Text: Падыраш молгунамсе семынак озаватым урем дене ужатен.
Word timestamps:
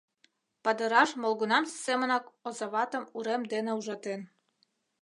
Падыраш 0.63 1.09
молгунамсе 1.21 1.77
семынак 1.85 2.23
озаватым 2.47 3.03
урем 3.17 3.41
дене 3.51 3.71
ужатен. 3.79 4.21